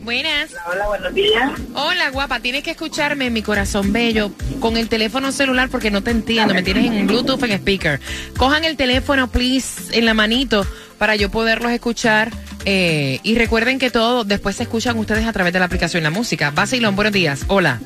Buenas. 0.00 0.50
Hola, 0.70 0.86
buenos 0.86 1.14
días. 1.14 1.50
Hola, 1.74 2.10
guapa, 2.10 2.40
tienes 2.40 2.62
que 2.62 2.72
escucharme, 2.72 3.30
mi 3.30 3.40
corazón 3.40 3.90
bello, 3.90 4.32
con 4.60 4.76
el 4.76 4.90
teléfono 4.90 5.32
celular 5.32 5.70
porque 5.70 5.90
no 5.90 6.02
te 6.02 6.10
entiendo, 6.10 6.52
me 6.52 6.62
tienes 6.62 6.86
en 6.92 7.06
Bluetooth, 7.06 7.42
en 7.42 7.52
speaker. 7.52 8.00
Cojan 8.36 8.64
el 8.64 8.76
teléfono, 8.76 9.30
please, 9.30 9.96
en 9.98 10.04
la 10.04 10.12
manito 10.12 10.66
para 10.98 11.16
yo 11.16 11.30
poderlos 11.30 11.72
escuchar. 11.72 12.30
eh, 12.66 13.18
y 13.22 13.34
recuerden 13.36 13.78
que 13.78 13.90
todo 13.90 14.24
después 14.24 14.56
se 14.56 14.64
escuchan 14.64 14.98
ustedes 14.98 15.26
a 15.26 15.32
través 15.32 15.52
de 15.54 15.58
la 15.58 15.64
aplicación 15.66 16.02
La 16.02 16.10
Música. 16.10 16.50
Basilón, 16.50 16.96
buenos 16.96 17.12
días. 17.14 17.44
Hola. 17.48 17.80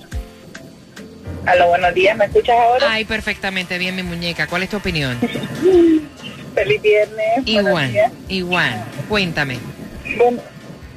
Hola, 1.42 1.66
buenos 1.66 1.95
días. 1.95 2.16
¿Me 2.16 2.25
escuchas 2.26 2.57
ahora? 2.61 2.92
Ay, 2.92 3.04
perfectamente 3.04 3.78
bien, 3.78 3.95
mi 3.97 4.02
muñeca. 4.02 4.47
¿Cuál 4.49 4.64
es 4.64 4.71
tu 4.71 4.76
opinión? 4.76 5.16
Feliz 6.59 6.83
viernes. 6.83 7.47
Igual, 7.47 8.12
igual. 8.29 8.85
Cuéntame. 9.09 9.59
Bueno, 10.17 10.43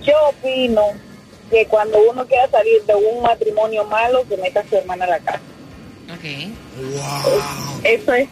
yo 0.02 0.14
opino 0.30 0.88
que 1.52 1.68
cuando 1.68 2.00
uno 2.10 2.26
quiera 2.26 2.50
salir 2.50 2.82
de 2.84 2.96
un 2.96 3.22
matrimonio 3.22 3.84
malo, 3.86 4.28
que 4.28 4.38
meta 4.38 4.62
a 4.62 4.68
su 4.68 4.78
hermana 4.78 5.06
a 5.06 5.10
la 5.10 5.20
casa. 5.20 5.42
Eso 7.84 8.14
es, 8.14 8.28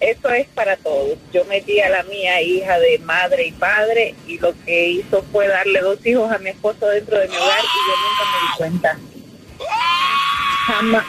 eso 0.00 0.28
es 0.30 0.48
para 0.48 0.76
todos. 0.76 1.16
Yo 1.32 1.44
metí 1.44 1.80
a 1.80 1.88
la 1.90 2.02
mía 2.04 2.42
hija 2.42 2.78
de 2.78 2.98
madre 2.98 3.46
y 3.46 3.52
padre 3.52 4.14
y 4.26 4.38
lo 4.38 4.52
que 4.64 4.88
hizo 4.88 5.22
fue 5.30 5.46
darle 5.46 5.80
dos 5.80 6.04
hijos 6.04 6.30
a 6.32 6.38
mi 6.38 6.50
esposo 6.50 6.86
dentro 6.88 7.18
de 7.18 7.28
mi 7.28 7.36
hogar 7.36 7.60
y 7.60 7.88
yo 7.88 7.94
nunca 8.02 8.24
me 8.32 8.40
di 8.40 8.56
cuenta. 8.56 8.98
Jamás, 10.66 11.04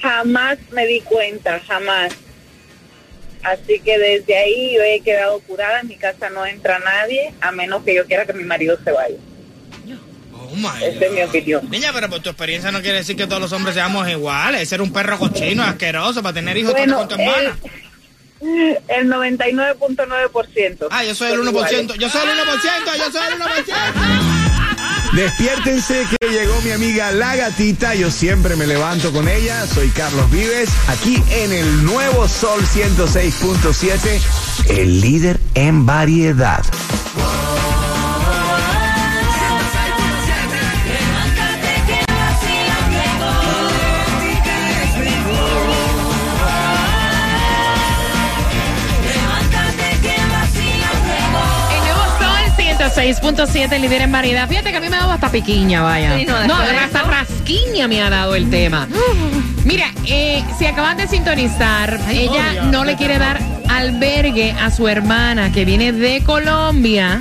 jamás 0.00 0.58
me 0.70 0.86
di 0.86 1.00
cuenta, 1.00 1.60
jamás. 1.66 2.12
Así 3.44 3.78
que 3.80 3.98
desde 3.98 4.36
ahí 4.36 4.74
yo 4.74 4.82
he 4.82 5.00
quedado 5.00 5.38
curada, 5.40 5.80
en 5.80 5.88
mi 5.88 5.96
casa 5.96 6.30
no 6.30 6.46
entra 6.46 6.78
nadie, 6.78 7.34
a 7.40 7.52
menos 7.52 7.84
que 7.84 7.94
yo 7.94 8.06
quiera 8.06 8.24
que 8.24 8.32
mi 8.32 8.44
marido 8.44 8.78
se 8.82 8.90
vaya. 8.90 9.16
Oh 10.32 10.56
my 10.56 10.82
Esa 10.82 11.06
es 11.06 11.12
mi 11.12 11.22
opinión. 11.22 11.70
Niña, 11.70 11.90
pero 11.92 12.08
por 12.08 12.20
tu 12.20 12.30
experiencia 12.30 12.72
no 12.72 12.80
quiere 12.80 12.98
decir 12.98 13.16
que 13.16 13.26
todos 13.26 13.40
los 13.40 13.52
hombres 13.52 13.74
seamos 13.74 14.08
iguales. 14.08 14.68
Ser 14.68 14.80
un 14.80 14.92
perro 14.92 15.18
cochino, 15.18 15.62
asqueroso, 15.62 16.22
para 16.22 16.34
tener 16.34 16.56
hijos 16.56 16.72
Bueno, 16.72 16.98
con 16.98 17.08
tu 17.08 17.14
hermana. 17.14 17.58
El 18.88 19.08
99.9%. 19.08 20.88
Ah, 20.90 21.04
yo 21.04 21.14
soy 21.14 21.32
el 21.32 21.40
1%. 21.40 21.94
Yo 21.96 22.08
soy 22.08 22.22
el 22.22 22.38
1%. 22.38 22.98
Yo 22.98 23.10
soy 23.10 23.26
el 23.32 23.40
1%. 23.40 24.33
Despiértense 25.14 26.06
que 26.10 26.28
llegó 26.28 26.60
mi 26.62 26.72
amiga 26.72 27.12
La 27.12 27.36
Gatita. 27.36 27.94
Yo 27.94 28.10
siempre 28.10 28.56
me 28.56 28.66
levanto 28.66 29.12
con 29.12 29.28
ella. 29.28 29.64
Soy 29.66 29.90
Carlos 29.90 30.28
Vives, 30.28 30.68
aquí 30.88 31.22
en 31.30 31.52
el 31.52 31.84
nuevo 31.84 32.26
Sol 32.26 32.60
106.7, 32.62 34.20
el 34.70 35.00
líder 35.00 35.38
en 35.54 35.86
variedad. 35.86 36.64
106.7, 52.94 53.80
líder 53.80 54.02
en 54.02 54.12
variedad. 54.12 54.48
Fíjate 54.48 54.70
que 54.70 54.76
a 54.76 54.80
mí 54.80 54.88
me 54.88 54.96
ha 54.96 55.00
dado 55.00 55.12
hasta 55.12 55.30
piquiña, 55.30 55.82
vaya. 55.82 56.16
Sí, 56.16 56.26
no, 56.26 56.36
hasta 56.36 57.00
eso. 57.00 57.10
rasquiña 57.10 57.88
me 57.88 58.00
ha 58.00 58.08
dado 58.08 58.36
el 58.36 58.48
tema. 58.50 58.86
Mira, 59.64 59.90
eh, 60.06 60.44
si 60.58 60.66
acaban 60.66 60.96
de 60.96 61.08
sintonizar, 61.08 61.98
ella 62.08 62.64
no 62.70 62.84
le 62.84 62.96
quiere 62.96 63.18
dar 63.18 63.40
albergue 63.68 64.52
a 64.52 64.70
su 64.70 64.86
hermana 64.86 65.50
que 65.50 65.64
viene 65.64 65.92
de 65.92 66.22
Colombia. 66.22 67.20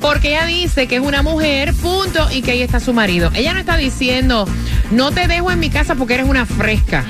Porque 0.00 0.28
ella 0.28 0.44
dice 0.44 0.86
que 0.86 0.96
es 0.96 1.02
una 1.02 1.22
mujer, 1.22 1.74
punto, 1.74 2.28
y 2.30 2.42
que 2.42 2.52
ahí 2.52 2.62
está 2.62 2.78
su 2.78 2.92
marido. 2.92 3.32
Ella 3.34 3.54
no 3.54 3.60
está 3.60 3.76
diciendo, 3.76 4.46
no 4.92 5.10
te 5.10 5.26
dejo 5.26 5.50
en 5.50 5.58
mi 5.58 5.70
casa 5.70 5.96
porque 5.96 6.14
eres 6.14 6.28
una 6.28 6.46
fresca. 6.46 7.04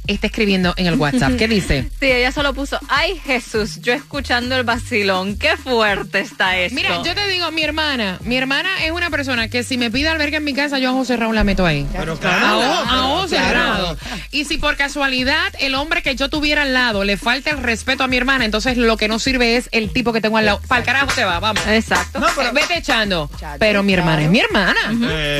está 0.06 0.26
escribiendo 0.28 0.74
en 0.76 0.86
el 0.86 0.94
WhatsApp. 0.94 1.36
¿Qué 1.36 1.48
dice? 1.48 1.88
Sí, 2.00 2.06
ella 2.12 2.30
solo 2.30 2.52
puso, 2.52 2.78
ay 2.88 3.18
Jesús, 3.24 3.80
yo 3.80 3.92
escuchando 3.92 4.54
el 4.56 4.64
vacilón, 4.64 5.36
qué 5.38 5.56
fuerte 5.56 6.20
está 6.20 6.56
esto. 6.58 6.74
Mira, 6.74 7.02
yo 7.02 7.14
te 7.14 7.26
digo, 7.28 7.50
mi 7.52 7.62
hermana, 7.62 8.18
mi 8.22 8.36
hermana 8.36 8.68
es 8.84 8.90
una 8.92 9.08
persona 9.10 9.48
que 9.48 9.62
si 9.62 9.78
me 9.78 9.90
pide 9.90 10.08
albergue 10.08 10.36
en 10.36 10.44
mi 10.44 10.52
casa, 10.52 10.78
yo 10.78 10.90
a 10.90 10.92
ojo 10.92 11.04
cerrado 11.04 11.32
la 11.32 11.42
meto 11.42 11.64
ahí. 11.64 11.86
Pero 11.92 12.12
A 12.14 12.20
claro. 12.20 12.58
ojo, 12.58 12.90
a 12.90 13.06
ojo 13.14 13.26
claro. 13.28 13.46
cerrado. 13.46 13.98
Y 14.30 14.44
si 14.44 14.58
por 14.58 14.76
casualidad 14.76 15.52
el 15.58 15.74
hombre 15.74 16.02
que 16.02 16.14
yo 16.16 16.28
tuviera 16.28 16.62
al 16.62 16.74
lado 16.74 17.02
le 17.04 17.16
falta 17.16 17.50
el 17.50 17.58
respeto 17.62 18.04
a 18.04 18.08
mi 18.08 18.16
hermana, 18.16 18.44
entonces 18.44 18.76
lo 18.76 18.96
que 18.96 19.08
no 19.08 19.18
sirve 19.18 19.56
es 19.56 19.68
el 19.72 19.90
tipo 19.92 20.12
que 20.12 20.20
tengo 20.20 20.36
al 20.36 20.44
lado. 20.46 20.60
Para 20.68 20.80
el 20.80 20.86
carajo 20.86 21.06
te 21.14 21.24
va, 21.24 21.40
vamos. 21.40 21.66
Exacto. 21.66 22.20
No, 22.20 22.26
pero 22.36 22.52
vete 22.52 22.78
echando. 22.78 23.30
Pero 23.58 23.82
mi 23.82 23.94
hermana 23.94 24.22
es 24.22 24.30
mi 24.30 24.40
hermana. 24.40 24.92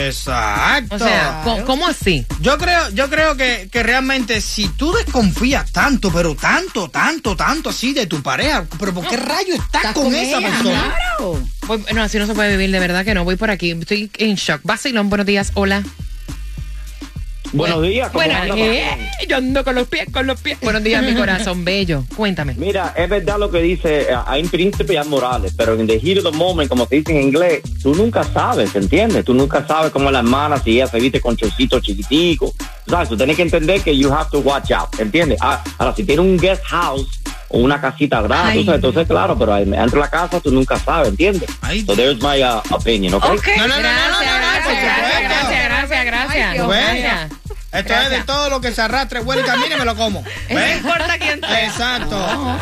Exacto. 0.07 0.95
O 0.95 0.99
sea, 0.99 1.41
¿cómo, 1.45 1.65
cómo 1.65 1.87
así? 1.87 2.25
Yo 2.41 2.57
creo, 2.59 2.89
yo 2.91 3.09
creo 3.11 3.37
que, 3.37 3.69
que 3.71 3.83
realmente 3.83 4.41
si 4.57 4.69
tú 4.69 4.91
desconfías 4.91 5.71
tanto, 5.71 6.11
pero 6.11 6.35
tanto, 6.35 6.89
tanto, 6.89 7.37
tanto 7.37 7.69
así 7.69 7.93
de 7.93 8.07
tu 8.07 8.23
pareja, 8.23 8.65
pero 8.79 8.95
¿por 8.95 9.07
qué 9.07 9.19
rayo 9.19 9.55
estás, 9.55 9.93
con, 9.93 10.15
esa 10.15 10.41
persona? 10.41 10.95
Voy- 11.67 11.85
no, 11.95 12.03
así 12.03 12.19
no 12.19 12.27
se 12.27 12.33
puede 12.33 12.53
vivir, 12.53 12.71
de 12.71 12.81
verdad 12.81 13.05
que 13.05 13.13
no. 13.13 13.23
Voy 13.23 13.37
por 13.37 13.51
aquí. 13.51 13.73
Estoy 13.73 14.11
en 14.17 14.35
shock. 14.37 14.63
Vacilón, 14.65 15.11
buenos 15.11 15.27
días. 15.27 15.51
Hola. 15.53 15.83
Buenos 17.53 17.83
días. 17.83 18.09
¿cómo 18.11 18.25
Bueno, 18.25 18.41
anda, 18.41 18.57
eh, 18.57 18.97
yo 19.29 19.37
ando 19.37 19.63
con 19.63 19.75
los 19.75 19.89
pies, 19.89 20.07
con 20.11 20.27
los 20.27 20.41
pies. 20.41 20.59
Buenos 20.63 20.83
días, 20.83 21.05
mi 21.05 21.15
corazón 21.15 21.63
bello. 21.63 22.05
Cuéntame. 22.17 22.55
Mira, 22.55 22.95
es 22.97 23.11
verdad 23.11 23.39
lo 23.39 23.51
que 23.51 23.61
dice, 23.61 24.11
eh, 24.11 24.17
hay 24.25 24.43
príncipes 24.45 24.91
y 24.91 24.97
hay 24.97 25.07
morales, 25.07 25.53
pero 25.55 25.79
en 25.79 25.87
the 25.87 26.01
heat 26.01 26.25
of 26.25 26.33
the 26.33 26.37
moment, 26.37 26.71
como 26.71 26.87
se 26.87 26.97
dice 26.97 27.13
en 27.13 27.29
inglés, 27.29 27.61
tú 27.83 27.95
nunca 27.95 28.25
sabes, 28.25 28.75
¿entiendes? 28.75 29.23
Tú 29.23 29.35
nunca 29.35 29.67
sabes 29.67 29.93
cómo 29.93 30.11
la 30.11 30.21
hermana, 30.21 30.59
si 30.59 30.77
ella 30.77 30.87
se 30.87 30.99
viste 30.99 31.21
con 31.21 31.37
chorcito 31.37 31.79
chiquitico. 31.79 32.55
¿Sabes? 32.89 33.09
Tú 33.09 33.17
tienes 33.17 33.37
que 33.37 33.43
entender 33.43 33.81
que 33.83 33.97
you 33.97 34.13
have 34.13 34.31
to 34.31 34.39
watch 34.41 34.71
out, 34.71 34.89
¿entiendes? 35.01 35.39
Ah, 35.41 35.63
Ahora, 35.79 35.95
si 35.95 36.05
tienes 36.05 36.25
un 36.25 36.37
guest 36.37 36.63
house 36.67 37.07
o 37.49 37.59
una 37.59 37.81
casita 37.81 38.21
grande, 38.23 38.53
Ay. 38.53 38.59
tú 38.59 38.65
sabes, 38.65 38.79
entonces 38.79 39.09
claro, 39.09 39.37
pero 39.39 39.55
dentro 39.57 39.91
de 39.91 39.99
la 39.99 40.11
casa 40.11 40.41
tú 40.41 40.51
nunca 40.53 40.79
sabes, 40.79 41.09
¿entiendes? 41.09 41.51
So 41.85 41.95
there's 41.97 42.21
my 42.23 42.43
uh, 42.43 42.63
opinion, 42.71 43.15
¿ok? 43.15 43.25
Ok, 43.25 43.43
gracias, 43.45 43.69
gracias, 43.69 44.41
gracias, 44.41 45.23
gracias, 45.23 45.65
gracias, 45.69 46.05
gracias. 46.05 46.51
Ay, 46.53 46.61
bueno. 46.61 47.01
Gracias. 47.01 47.31
Esto 47.73 47.93
es 47.95 48.11
de 48.11 48.23
todo 48.23 48.49
lo 48.49 48.61
que 48.61 48.73
se 48.73 48.81
arrastre, 48.81 49.21
huele 49.21 49.43
y 49.43 49.45
camine 49.45 49.75
y 49.75 49.79
me 49.79 49.85
lo 49.85 49.95
como. 49.97 50.25
No 50.49 50.69
importa 50.69 51.19
quién 51.19 51.41
sea. 51.41 51.65
Exacto. 51.67 52.59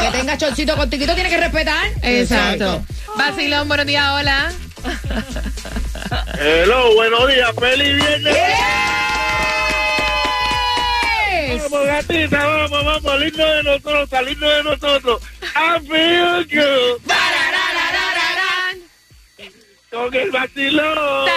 Que 0.00 0.18
tenga 0.18 0.36
chorcito 0.38 0.76
contigo, 0.76 1.14
tiene 1.14 1.30
que 1.30 1.38
respetar. 1.38 1.86
Exacto. 2.02 2.84
Vacilón, 3.16 3.66
buenos 3.68 3.86
días, 3.86 4.06
hola. 4.12 4.52
Hello, 6.38 6.94
buenos 6.94 7.28
días, 7.28 7.50
feliz 7.58 7.96
viernes. 7.96 8.36
Vamos, 11.62 11.86
gatita, 11.86 12.44
vamos, 12.44 12.70
vamos, 12.70 13.02
salirnos 13.02 13.54
de 13.54 13.62
nosotros, 13.62 14.10
salirnos 14.10 14.50
de 14.50 14.62
nosotros. 14.64 15.22
I 15.54 15.78
feel 15.86 16.44
good. 16.50 17.00
Con 19.90 20.14
el 20.14 20.30
vacilón. 20.32 21.28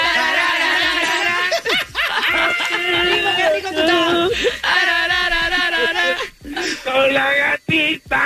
Con 6.83 7.13
la 7.13 7.33
gatita. 7.33 8.21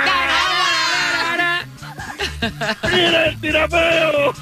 Mira 2.92 3.26
el 3.26 3.42
tirapeo. 3.42 4.34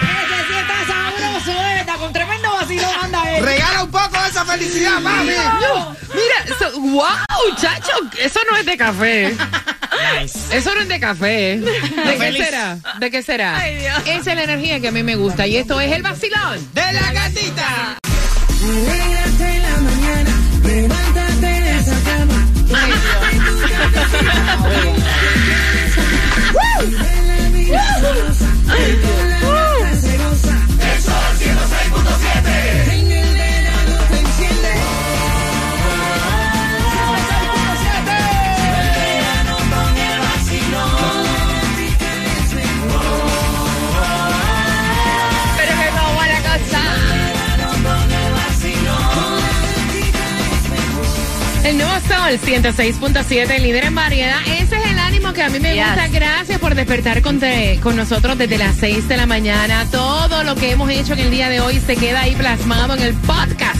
Ese 0.00 0.38
sí 0.46 0.54
está 0.58 0.86
sabroso. 0.86 1.52
Está 1.78 1.94
con 1.96 2.12
tremendo 2.12 2.52
vacilón, 2.52 2.94
anda 3.02 3.36
él. 3.36 3.44
Regala 3.44 3.84
un 3.84 3.90
esa 4.42 4.52
felicidad, 4.52 5.00
mami. 5.00 5.30
No, 5.60 5.96
mira, 6.14 6.56
so- 6.58 6.80
wow, 6.80 7.56
chacho, 7.60 7.92
eso 8.20 8.40
no 8.50 8.56
es 8.56 8.66
de 8.66 8.76
café. 8.76 9.36
Eso 10.52 10.74
no 10.74 10.80
es 10.82 10.88
de 10.88 11.00
café. 11.00 11.56
¿De 11.58 11.72
qué 12.04 12.16
feliz. 12.18 12.44
será? 12.44 12.78
¿De 13.00 13.10
qué 13.10 13.22
será? 13.22 13.58
Ay, 13.58 13.76
Dios. 13.78 13.98
Esa 14.06 14.30
es 14.30 14.36
la 14.36 14.44
energía 14.44 14.80
que 14.80 14.88
a 14.88 14.92
mí 14.92 15.02
me 15.02 15.16
gusta 15.16 15.46
y 15.46 15.56
esto 15.56 15.80
es 15.80 15.90
el 15.92 16.02
vacilón. 16.02 16.72
De 16.72 16.92
la 16.92 17.12
gatita. 17.12 17.98
106.7, 52.48 53.58
líder 53.60 53.84
en 53.84 53.94
variedad. 53.94 54.40
Ese 54.46 54.76
es 54.78 54.86
el 54.90 54.98
ánimo 54.98 55.34
que 55.34 55.42
a 55.42 55.50
mí 55.50 55.60
me 55.60 55.74
Yes. 55.74 55.84
gusta. 55.84 56.08
Gracias 56.08 56.58
por 56.58 56.74
despertar 56.74 57.20
con, 57.20 57.38
te- 57.38 57.78
con 57.82 57.94
nosotros 57.94 58.38
desde 58.38 58.56
las 58.56 58.74
6 58.76 59.06
de 59.06 59.18
la 59.18 59.26
mañana. 59.26 59.84
Todo 59.90 60.42
lo 60.44 60.54
que 60.54 60.70
hemos 60.70 60.88
hecho 60.90 61.12
en 61.12 61.18
el 61.18 61.30
día 61.30 61.50
de 61.50 61.60
hoy 61.60 61.78
se 61.78 61.96
queda 61.96 62.22
ahí 62.22 62.34
plasmado 62.34 62.94
en 62.96 63.02
el 63.02 63.12
podcast 63.12 63.76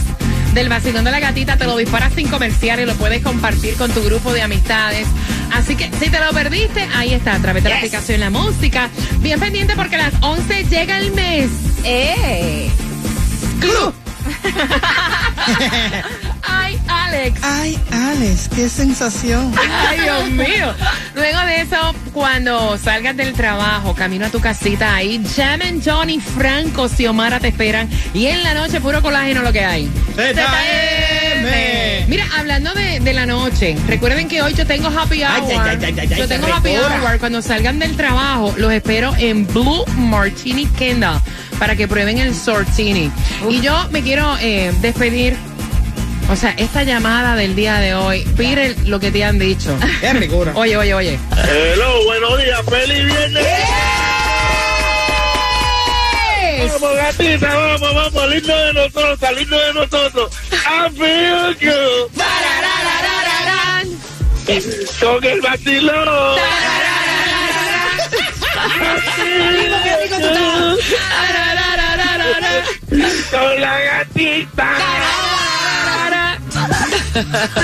del 0.53 0.69
vacilón 0.69 1.03
de 1.03 1.09
la 1.09 1.19
gatita. 1.19 1.57
Te 1.57 1.65
lo 1.65 1.75
disparas 1.77 2.13
sin 2.13 2.27
comercial 2.27 2.79
y 2.79 2.85
lo 2.85 2.93
puedes 2.93 3.23
compartir 3.23 3.73
con 3.73 3.89
tu 3.91 4.03
grupo 4.03 4.33
de 4.33 4.43
amistades. 4.43 5.07
Así 5.51 5.75
que 5.75 5.89
si 5.99 6.11
te 6.11 6.19
lo 6.19 6.31
perdiste, 6.31 6.87
ahí 6.95 7.15
está, 7.15 7.33
a 7.35 7.39
través 7.39 7.63
de 7.63 7.69
la 7.71 7.77
aplicación 7.77 8.19
La 8.19 8.29
Música. 8.29 8.89
Bien 9.17 9.39
pendiente 9.39 9.73
porque 9.75 9.95
a 9.95 10.09
las 10.09 10.13
11 10.21 10.65
llega 10.65 10.99
el 10.99 11.11
mes. 11.13 11.49
¡Eh! 11.83 12.69
Club. 13.59 13.95
Ay, 17.09 17.19
Alex. 17.19 17.41
Ay, 17.43 17.79
Alex, 17.91 18.49
qué 18.55 18.69
sensación. 18.69 19.53
Ay, 19.87 19.99
Dios 20.01 20.29
mío. 20.31 20.73
Luego 21.15 21.39
de 21.45 21.61
eso, 21.61 21.77
cuando 22.13 22.77
salgas 22.77 23.15
del 23.17 23.33
trabajo, 23.33 23.93
camino 23.95 24.25
a 24.25 24.29
tu 24.29 24.39
casita, 24.39 24.95
ahí, 24.95 25.21
Jamen, 25.35 25.81
Johnny, 25.83 26.19
Franco, 26.19 26.87
Xiomara 26.87 27.39
te 27.39 27.49
esperan. 27.49 27.89
Y 28.13 28.27
en 28.27 28.43
la 28.43 28.53
noche, 28.53 28.79
puro 28.81 29.01
colágeno 29.01 29.41
lo 29.41 29.51
que 29.51 29.63
hay. 29.63 29.89
ZM. 30.15 32.07
Mira, 32.09 32.25
hablando 32.37 32.73
de, 32.73 32.99
de 32.99 33.13
la 33.13 33.25
noche, 33.25 33.75
recuerden 33.87 34.27
que 34.27 34.41
hoy 34.41 34.53
yo 34.53 34.65
tengo 34.65 34.87
happy 34.87 35.23
hour. 35.23 35.31
Ay, 35.31 35.57
ay, 35.59 35.79
ay, 35.83 35.95
ay, 35.99 36.09
ay, 36.11 36.17
yo 36.19 36.27
tengo 36.27 36.47
happy 36.47 36.75
hour. 36.75 37.19
Cuando 37.19 37.41
salgan 37.41 37.79
del 37.79 37.95
trabajo, 37.95 38.53
los 38.57 38.71
espero 38.71 39.13
en 39.17 39.45
Blue 39.47 39.85
Martini 39.95 40.65
Kendall 40.65 41.19
para 41.59 41.75
que 41.75 41.87
prueben 41.87 42.17
el 42.17 42.33
Sortini. 42.33 43.11
Y 43.49 43.61
yo 43.61 43.87
me 43.91 44.01
quiero 44.01 44.37
eh, 44.39 44.73
despedir. 44.81 45.35
O 46.29 46.35
sea, 46.35 46.53
esta 46.57 46.83
llamada 46.83 47.35
del 47.35 47.55
día 47.55 47.79
de 47.79 47.95
hoy, 47.95 48.23
pide 48.37 48.75
lo 48.85 48.99
que 48.99 49.11
te 49.11 49.23
han 49.23 49.39
dicho. 49.39 49.75
Qué 50.01 50.13
ricura. 50.13 50.51
Oye, 50.55 50.77
oye, 50.77 50.93
oye. 50.93 51.19
Hello, 51.47 52.03
buenos 52.05 52.37
días, 52.37 52.61
feliz 52.69 53.05
viernes. 53.05 53.45
Vamos, 56.71 56.95
gatita, 56.95 57.55
vamos, 57.55 57.95
vamos, 57.95 58.29
lindo 58.29 58.55
de 58.55 58.73
nosotros, 58.73 59.31
lindo 59.35 59.59
de 59.59 59.73
nosotros. 59.73 60.31
I 60.51 60.89
feel 60.95 61.57
good. 61.59 62.11
Con 64.99 65.23
el 65.23 65.41
vacilón. 65.41 66.39
Con 73.31 73.61
la 73.61 73.79
gatita. 73.79 75.38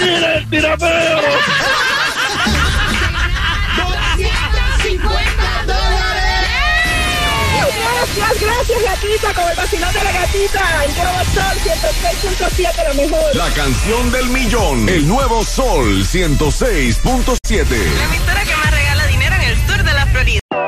Mira 0.02 0.36
el 0.36 0.50
tirapeo. 0.50 1.22
250 3.78 5.64
dólares. 5.66 6.16
Gracias, 8.16 8.42
gracias, 8.42 8.84
gatita, 8.84 9.34
con 9.34 9.50
el 9.50 9.58
vacilón 9.58 9.94
de 9.94 10.04
la 10.04 10.12
gatita. 10.12 10.86
El 10.86 10.96
nuevo 10.96 11.24
sol 11.34 11.56
106.7, 11.64 12.84
la 12.88 12.94
mejor. 12.94 13.36
La 13.36 13.50
canción 13.52 14.12
del 14.12 14.30
millón. 14.30 14.90
El 14.90 15.08
nuevo 15.08 15.44
Sol 15.44 16.04
106.7. 16.04 17.62
emisora 18.06 18.44
que 18.44 18.55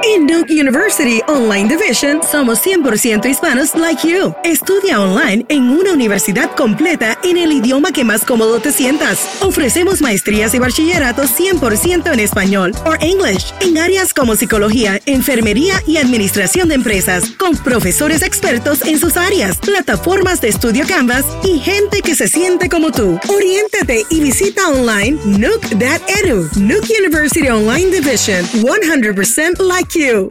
En 0.03 0.25
Duke 0.25 0.53
University 0.53 1.21
Online 1.27 1.67
Division 1.67 2.21
somos 2.23 2.59
100% 2.65 3.25
hispanos 3.25 3.75
like 3.75 4.07
you. 4.07 4.33
Estudia 4.43 5.01
online 5.01 5.45
en 5.49 5.69
una 5.69 5.93
universidad 5.93 6.49
completa 6.55 7.17
en 7.23 7.37
el 7.37 7.51
idioma 7.51 7.91
que 7.91 8.03
más 8.03 8.23
cómodo 8.23 8.59
te 8.59 8.71
sientas. 8.71 9.37
Ofrecemos 9.41 10.01
maestrías 10.01 10.53
y 10.53 10.59
bachilleratos 10.59 11.37
100% 11.37 12.13
en 12.13 12.19
español 12.19 12.73
o 12.85 12.93
English 13.01 13.53
en 13.61 13.77
áreas 13.77 14.13
como 14.13 14.35
psicología, 14.35 14.99
enfermería 15.05 15.81
y 15.85 15.97
administración 15.97 16.69
de 16.69 16.75
empresas, 16.75 17.31
con 17.31 17.55
profesores 17.57 18.21
expertos 18.21 18.83
en 18.85 18.99
sus 18.99 19.17
áreas, 19.17 19.57
plataformas 19.57 20.41
de 20.41 20.49
estudio 20.49 20.85
Canvas 20.87 21.25
y 21.43 21.59
gente 21.59 22.01
que 22.01 22.15
se 22.15 22.27
siente 22.27 22.69
como 22.69 22.91
tú. 22.91 23.19
Oriéntate 23.27 24.05
y 24.09 24.21
visita 24.21 24.69
online 24.69 25.19
Nuke.edu. 25.25 26.49
Nuke 26.55 26.93
University 26.99 27.49
Online 27.49 27.91
Division 27.91 28.45
100% 29.17 29.57
like 29.77 29.93
you. 29.93 30.25